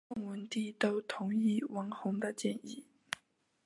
[0.11, 2.83] 宋文帝都同意王弘的建议。